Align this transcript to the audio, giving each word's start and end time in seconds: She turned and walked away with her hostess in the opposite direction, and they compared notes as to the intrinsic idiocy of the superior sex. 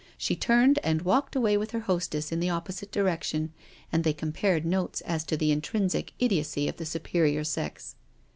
She 0.17 0.35
turned 0.35 0.79
and 0.83 1.03
walked 1.03 1.35
away 1.35 1.57
with 1.57 1.69
her 1.69 1.81
hostess 1.81 2.31
in 2.31 2.39
the 2.39 2.49
opposite 2.49 2.91
direction, 2.91 3.53
and 3.91 4.03
they 4.03 4.13
compared 4.13 4.65
notes 4.65 5.01
as 5.01 5.23
to 5.25 5.37
the 5.37 5.51
intrinsic 5.51 6.13
idiocy 6.17 6.67
of 6.67 6.77
the 6.77 6.87
superior 6.87 7.43
sex. 7.43 7.93